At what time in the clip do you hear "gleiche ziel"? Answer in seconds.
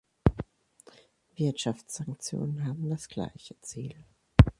3.07-3.95